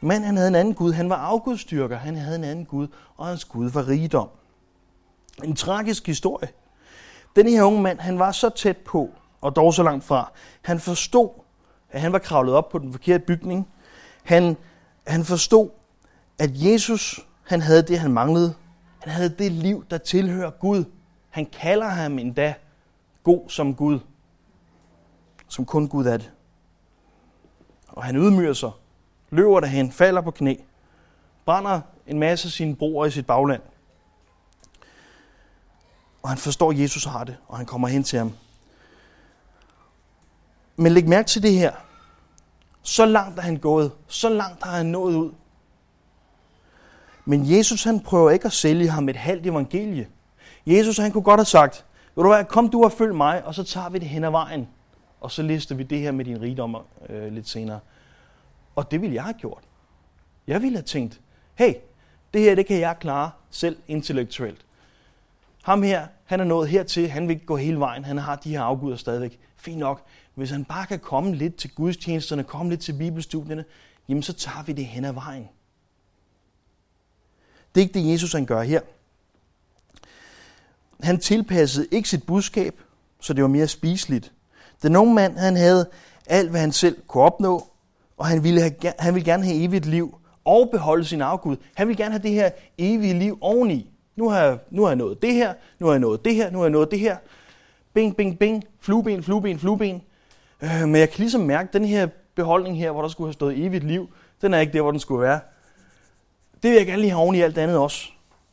[0.01, 0.93] Men han havde en anden Gud.
[0.93, 1.97] Han var afgudstyrker.
[1.97, 4.29] Han havde en anden Gud, og hans Gud var rigdom.
[5.45, 6.49] En tragisk historie.
[7.37, 9.11] Den her unge mand, han var så tæt på,
[9.41, 10.33] og dog så langt fra.
[10.63, 11.31] Han forstod,
[11.91, 13.69] at han var kravlet op på den forkerte bygning.
[14.23, 14.57] Han,
[15.07, 15.71] han forstod,
[16.39, 18.55] at Jesus, han havde det, han manglede.
[18.99, 20.85] Han havde det liv, der tilhører Gud.
[21.31, 22.55] Han kalder ham endda
[23.23, 23.99] god som Gud.
[25.49, 26.31] Som kun Gud er det.
[27.89, 28.71] Og han ydmyger sig,
[29.31, 30.55] løber derhen, falder på knæ,
[31.45, 33.63] brænder en masse af sine broer i sit bagland.
[36.23, 38.33] Og han forstår, at Jesus har det, og han kommer hen til ham.
[40.77, 41.73] Men læg mærke til det her.
[42.83, 43.93] Så langt er han gået.
[44.07, 45.33] Så langt har han nået ud.
[47.25, 50.09] Men Jesus han prøver ikke at sælge ham et halvt evangelie.
[50.67, 51.85] Jesus han kunne godt have sagt,
[52.17, 54.31] ved du hvad, kom du og følg mig, og så tager vi det hen ad
[54.31, 54.69] vejen.
[55.21, 56.77] Og så lister vi det her med din rigdom
[57.09, 57.81] øh, lidt senere.
[58.75, 59.63] Og det ville jeg have gjort.
[60.47, 61.21] Jeg ville have tænkt,
[61.55, 61.75] hey,
[62.35, 64.65] det her det kan jeg klare selv intellektuelt.
[65.63, 68.51] Ham her, han er nået hertil, han vil ikke gå hele vejen, han har de
[68.51, 69.39] her afguder stadigvæk.
[69.57, 70.03] Fint nok.
[70.35, 73.65] Hvis han bare kan komme lidt til gudstjenesterne, komme lidt til bibelstudierne,
[74.09, 75.49] jamen så tager vi det hen ad vejen.
[77.75, 78.81] Det er ikke det, Jesus han gør her.
[81.03, 82.81] Han tilpassede ikke sit budskab,
[83.21, 84.33] så det var mere spiseligt.
[84.83, 85.91] Den unge mand, han havde
[86.27, 87.70] alt, hvad han selv kunne opnå,
[88.21, 91.57] og han ville, have, han ville gerne have evigt liv og beholde sin afgud.
[91.75, 93.91] Han ville gerne have det her evige liv oveni.
[94.17, 96.51] Nu har, jeg, nu har jeg nået det her, nu har jeg nået det her,
[96.51, 97.17] nu har jeg nået det her.
[97.95, 100.03] Bing, bing, bing, flueben, flueben, flueben.
[100.61, 103.33] Øh, men jeg kan ligesom mærke, at den her beholdning her, hvor der skulle have
[103.33, 104.09] stået evigt liv,
[104.43, 105.41] den er ikke der, hvor den skulle være.
[106.63, 108.09] Det vil jeg gerne lige have oven i alt andet også.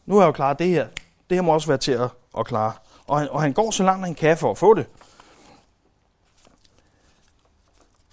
[0.05, 0.87] Nu har jeg jo klaret det her.
[1.29, 2.73] Det her må også være til at, at klare.
[3.07, 4.85] Og han, og han går så langt, han kan for at få det.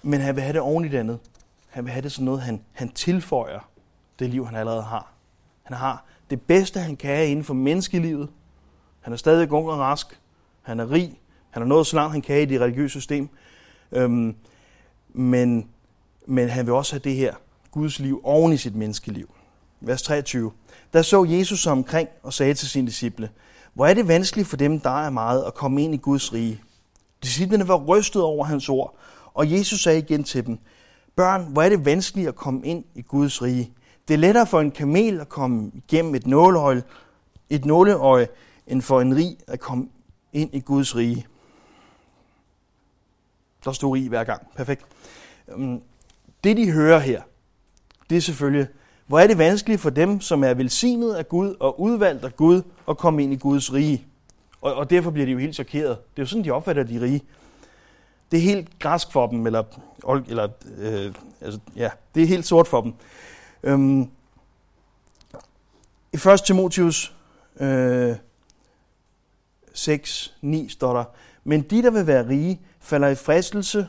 [0.02, 1.18] Men han vil have det oven i det andet.
[1.74, 3.70] Han vil have det sådan noget, han, han tilføjer
[4.18, 5.12] det liv, han allerede har.
[5.62, 8.28] Han har det bedste, han kan inden for menneskelivet.
[9.00, 10.20] Han er stadig ung og rask.
[10.62, 11.20] Han er rig.
[11.50, 13.28] Han har nået så langt, han kan i det religiøse system.
[13.92, 14.36] Øhm,
[15.08, 15.68] men,
[16.26, 17.34] men han vil også have det her
[17.70, 19.34] Guds liv oven i sit menneskeliv.
[19.80, 20.52] Vers 23.
[20.92, 23.30] Der så Jesus sig omkring og sagde til sine disciple,
[23.72, 26.60] hvor er det vanskeligt for dem, der er meget, at komme ind i Guds rige.
[27.22, 28.96] Disciplene var rystet over hans ord,
[29.34, 30.58] og Jesus sagde igen til dem,
[31.16, 33.72] Børn, hvor er det vanskeligt at komme ind i Guds rige.
[34.08, 36.82] Det er lettere for en kamel at komme igennem et nåleøje,
[37.50, 38.28] et nåleøje
[38.66, 39.88] end for en rig at komme
[40.32, 41.26] ind i Guds rige.
[43.64, 44.46] Der stod rig hver gang.
[44.56, 44.86] Perfekt.
[45.48, 45.82] Øhm,
[46.44, 47.22] det de hører her,
[48.10, 48.66] det er selvfølgelig,
[49.06, 52.62] hvor er det vanskeligt for dem, som er velsignet af Gud og udvalgt af Gud,
[52.88, 54.06] at komme ind i Guds rige.
[54.60, 55.98] Og, og derfor bliver de jo helt chokeret.
[55.98, 57.22] Det er jo sådan, de opfatter de rige.
[58.30, 59.62] Det er helt græsk for dem, eller,
[60.28, 62.94] eller øh, altså, ja, det er helt sort for dem.
[63.62, 64.02] Øhm,
[66.12, 66.42] I 1.
[66.46, 67.14] Timotius
[67.60, 68.16] øh,
[69.74, 71.04] 6, 9 står der,
[71.44, 73.88] men de, der vil være rige, falder i fristelse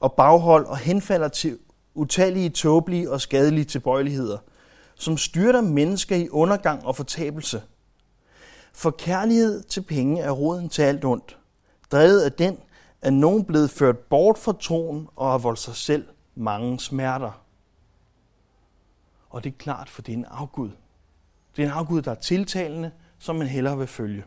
[0.00, 1.58] og baghold og henfalder til
[1.94, 4.38] utallige, tåbelige og skadelige tilbøjeligheder,
[4.94, 7.62] som styrter mennesker i undergang og fortabelse.
[8.72, 11.38] For kærlighed til penge er roden til alt ondt.
[11.92, 12.58] Drevet af den
[13.02, 16.04] er nogen blevet ført bort fra troen og har voldt sig selv
[16.34, 17.42] mange smerter.
[19.30, 20.70] Og det er klart, for det er en afgud.
[21.56, 24.24] Det er en afgud, der er tiltalende, som man hellere vil følge.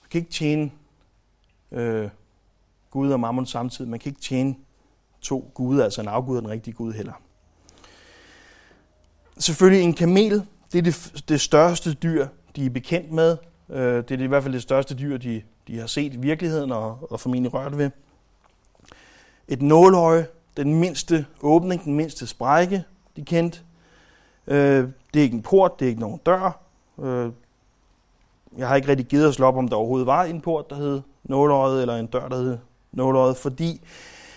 [0.00, 0.70] Man kan ikke tjene
[1.72, 2.10] øh,
[2.90, 3.90] Gud og mammon samtidig.
[3.90, 4.54] Man kan ikke tjene
[5.20, 7.12] to guder, altså en afgud og den rigtige Gud heller.
[9.38, 13.36] Selvfølgelig en kamel, det er det, det største dyr, de er bekendt med.
[13.70, 16.72] Øh, det er i hvert fald det største dyr, de, de har set i virkeligheden
[16.72, 17.90] og, og formentlig rørt ved.
[19.48, 20.26] Et nåløje,
[20.56, 22.84] den mindste åbning, den mindste sprække,
[23.16, 23.60] de kendte.
[24.46, 26.60] Øh, det er ikke en port, det er ikke nogen dør.
[27.02, 27.30] Øh,
[28.56, 30.76] jeg har ikke rigtig givet at slå op, om der overhovedet var en port, der
[30.76, 32.58] hed nåløjet, eller en dør, der hed
[32.92, 33.80] nåløjet, fordi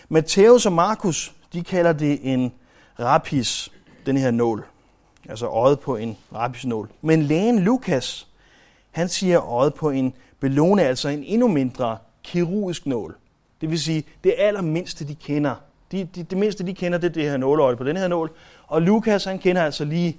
[0.09, 2.53] Matthæus og Markus, de kalder det en
[2.99, 3.71] rapis,
[4.05, 4.65] den her nål.
[5.29, 6.89] Altså øjet på en rapisnål.
[7.01, 8.27] Men lægen Lukas,
[8.91, 13.15] han siger øjet på en belone, altså en endnu mindre kirurgisk nål.
[13.61, 15.55] Det vil sige, det allermindste, de kender
[15.91, 18.31] De, de, det mindste, de kender, det er det her nåleøje på den her nål.
[18.67, 20.17] Og Lukas, han kender altså lige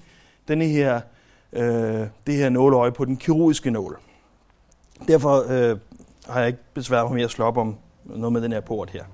[0.49, 1.01] denne her,
[1.53, 3.99] øh, det her nåleøje på den kirurgiske nål.
[5.09, 5.79] Derfor øh,
[6.27, 8.91] har jeg ikke besværet mig med at slå op om noget med den her port
[8.91, 9.05] her.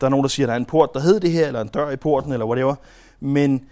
[0.00, 1.60] Der er nogen, der siger, at der er en port, der hedder det her, eller
[1.60, 2.74] en dør i porten, eller whatever.
[3.20, 3.64] Men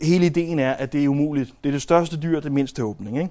[0.00, 1.54] hele ideen er, at det er umuligt.
[1.64, 3.18] Det er det største dyr, det mindste åbning.
[3.18, 3.30] Ikke?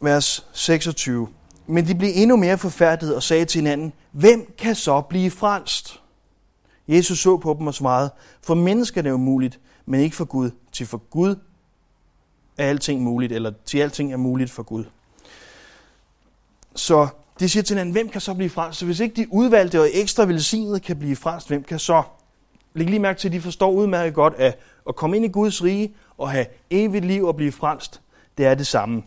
[0.00, 1.28] Vers 26.
[1.66, 6.00] Men de blev endnu mere forfærdet og sagde til hinanden, hvem kan så blive frelst?
[6.88, 8.10] Jesus så på dem og svarede,
[8.42, 10.50] for mennesker er det umuligt, men ikke for Gud.
[10.72, 11.36] Til for Gud
[12.58, 14.84] er alting muligt, eller til alting er muligt for Gud.
[16.74, 17.08] Så
[17.40, 18.78] de siger til hinanden, hvem kan så blive frelst?
[18.78, 22.02] Så hvis ikke de udvalgte og ekstra velsignede kan blive frelst, hvem kan så?
[22.74, 24.58] Læg lige mærke til, at de forstår udmærket godt, at
[24.88, 28.00] at komme ind i Guds rige og have evigt liv og blive frelst,
[28.38, 29.02] det er det samme.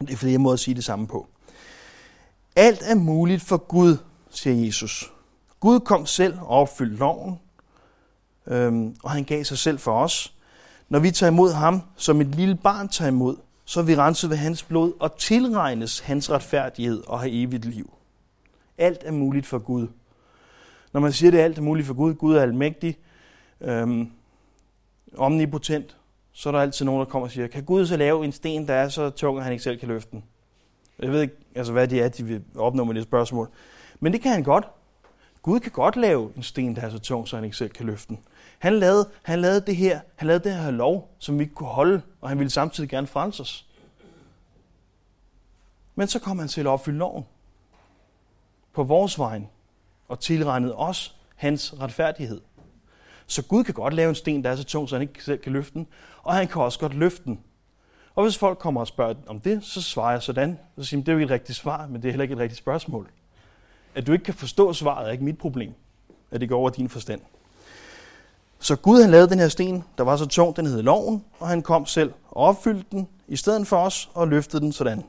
[0.00, 1.26] Det er flere måder at sige det samme på.
[2.56, 3.96] Alt er muligt for Gud,
[4.30, 5.12] siger Jesus.
[5.60, 7.38] Gud kom selv og opfyldte loven,
[8.46, 10.34] øhm, og han gav sig selv for os.
[10.88, 14.30] Når vi tager imod ham, som et lille barn tager imod, så er vi renset
[14.30, 17.92] ved hans blod og tilregnes hans retfærdighed og har evigt liv.
[18.78, 19.88] Alt er muligt for Gud.
[20.92, 22.98] Når man siger, at det alt er muligt for Gud, Gud er almægtig,
[23.60, 24.10] øhm,
[25.16, 25.96] omnipotent,
[26.32, 28.68] så er der altid nogen, der kommer og siger, kan Gud så lave en sten,
[28.68, 30.24] der er så tung, at han ikke selv kan løfte den?
[30.98, 33.48] Jeg ved ikke, altså, hvad det er, de vil opnå med det spørgsmål.
[34.00, 34.68] Men det kan han godt.
[35.42, 37.86] Gud kan godt lave en sten, der er så tung, så han ikke selv kan
[37.86, 38.18] løfte den.
[38.58, 41.68] Han lavede, han lavede det her, han lavede det her lov, som vi ikke kunne
[41.68, 43.66] holde, og han ville samtidig gerne frelse os.
[45.94, 47.24] Men så kom han til at opfylde loven
[48.72, 49.48] på vores vejen
[50.08, 52.40] og tilregnede os hans retfærdighed.
[53.30, 55.38] Så Gud kan godt lave en sten, der er så tung, så han ikke selv
[55.38, 55.86] kan løfte den,
[56.22, 57.40] og han kan også godt løfte den.
[58.14, 60.58] Og hvis folk kommer og spørger om det, så svarer jeg sådan.
[60.78, 62.32] Så siger jeg, det er jo ikke et rigtigt svar, men det er heller ikke
[62.32, 63.10] et rigtigt spørgsmål.
[63.94, 65.72] At du ikke kan forstå svaret er ikke mit problem.
[66.30, 67.20] At det går over din forstand.
[68.58, 71.48] Så Gud han lavede den her sten, der var så tung, den hed loven, og
[71.48, 75.04] han kom selv og opfyldte den i stedet for os og løftede den sådan.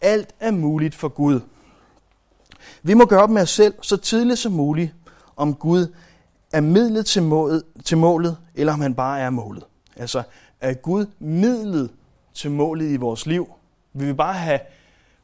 [0.00, 1.40] Alt er muligt for Gud.
[2.82, 4.94] Vi må gøre op med os selv så tidligt som muligt,
[5.36, 5.86] om Gud
[6.56, 9.64] er midlet til målet, til målet, eller om han bare er målet.
[9.96, 10.22] Altså,
[10.60, 11.90] er Gud midlet
[12.34, 13.48] til målet i vores liv?
[13.92, 14.60] Vil vi bare have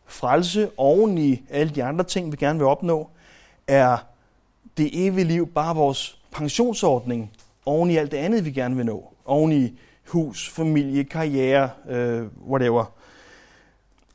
[0.06, 3.08] frelse oven i alle de andre ting, vi gerne vil opnå?
[3.66, 3.96] Er
[4.76, 7.32] det evige liv bare vores pensionsordning
[7.66, 9.12] oven i alt det andet, vi gerne vil nå?
[9.24, 12.84] Oven i hus, familie, karriere, øh, whatever.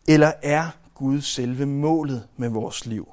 [0.08, 3.08] Eller er Gud selve målet med vores liv?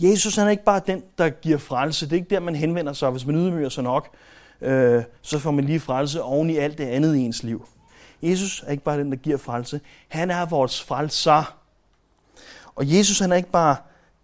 [0.00, 2.06] Jesus han er ikke bare den, der giver frelse.
[2.06, 3.10] Det er ikke der, man henvender sig.
[3.10, 4.08] Hvis man ydmyger sig nok,
[4.60, 7.68] øh, så får man lige frelse oven i alt det andet i ens liv.
[8.22, 9.80] Jesus er ikke bare den, der giver frelse.
[10.08, 11.58] Han er vores frelser.
[12.74, 13.76] Og Jesus han er ikke bare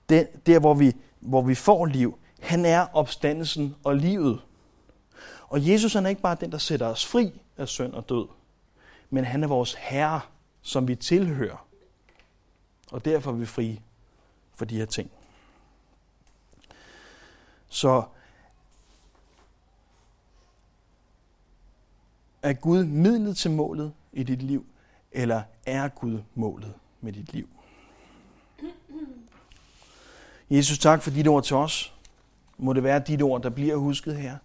[0.09, 2.18] den, der, hvor vi, hvor vi får liv.
[2.40, 4.40] Han er opstandelsen og livet.
[5.48, 8.26] Og Jesus han er ikke bare den, der sætter os fri af synd og død.
[9.11, 10.20] Men han er vores herre,
[10.62, 11.66] som vi tilhører.
[12.92, 13.80] Og derfor er vi fri
[14.54, 15.11] for de her ting.
[17.70, 18.04] Så
[22.42, 24.66] er Gud midlet til målet i dit liv,
[25.12, 27.48] eller er Gud målet med dit liv?
[30.50, 31.94] Jesus, tak for dit ord til os.
[32.59, 34.37] Må det være dit ord, der bliver husket her.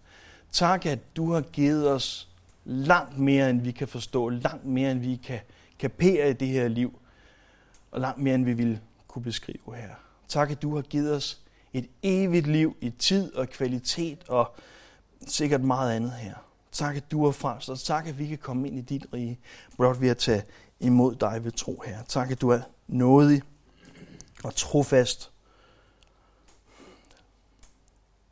[0.52, 2.30] Tak, at du har givet os
[2.66, 5.40] langt mere, end vi kan forstå, langt mere, end vi kan
[5.80, 7.00] kapere i det her liv,
[7.92, 9.90] og langt mere, end vi vil kunne beskrive her.
[10.28, 11.45] Tak, at du har givet os
[11.78, 14.56] et evigt liv i tid og kvalitet og
[15.28, 16.36] sikkert meget andet her.
[16.72, 19.40] Tak, at du er frelst, og tak, at vi kan komme ind i dit rige,
[19.78, 20.44] blot ved at tage
[20.80, 22.04] imod dig ved tro her.
[22.04, 23.42] Tak, at du er nådig
[24.44, 25.32] og trofast,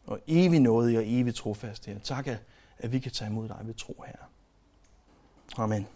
[0.06, 2.00] og evig nådig og evig trofast her.
[2.00, 2.28] Tak,
[2.78, 4.16] at vi kan tage imod dig ved tro her.
[5.58, 5.88] Amen.